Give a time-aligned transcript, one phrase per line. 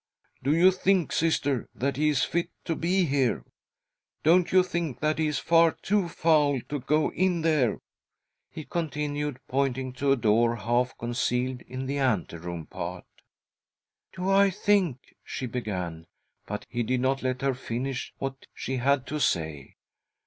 [0.41, 3.45] Do you think, Sister, that he is fit to be here?
[4.23, 7.77] Don't you think that he is far too foul to go in there?"
[8.49, 9.93] he continued, 1 1 ■•■.••■■ 72 THY SOUL SHALL BEAR WITNESS!.
[9.93, 13.05] pointing to a door half concealed in the ante room part."
[14.15, 16.07] Do I think" she began,
[16.47, 19.75] but he did not let her finish what she had to say.